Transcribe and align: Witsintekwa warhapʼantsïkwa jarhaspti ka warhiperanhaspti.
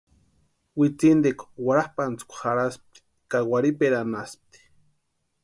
Witsintekwa 0.79 1.45
warhapʼantsïkwa 1.65 2.35
jarhaspti 2.45 2.97
ka 3.29 3.37
warhiperanhaspti. 3.49 4.59